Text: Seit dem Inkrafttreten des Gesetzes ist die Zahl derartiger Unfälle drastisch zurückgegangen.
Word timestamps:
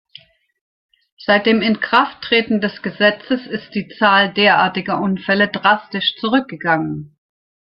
Seit 1.19 1.45
dem 1.45 1.61
Inkrafttreten 1.61 2.59
des 2.59 2.81
Gesetzes 2.81 3.45
ist 3.45 3.75
die 3.75 3.87
Zahl 3.87 4.33
derartiger 4.33 4.99
Unfälle 4.99 5.47
drastisch 5.47 6.15
zurückgegangen. 6.19 7.19